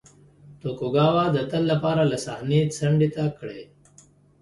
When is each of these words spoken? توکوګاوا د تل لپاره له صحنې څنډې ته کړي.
توکوګاوا 0.61 1.25
د 1.35 1.37
تل 1.51 1.63
لپاره 1.71 2.03
له 2.11 2.17
صحنې 2.25 2.61
څنډې 2.75 3.09
ته 3.15 3.23
کړي. 3.37 3.61